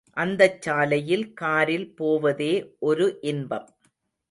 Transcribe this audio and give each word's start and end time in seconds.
அந்தச் 0.17 0.61
சாலையில் 0.61 1.33
காரில் 1.33 1.93
போவதே 1.95 2.51
ஒரு 2.79 3.07
இன்பம். 3.21 3.67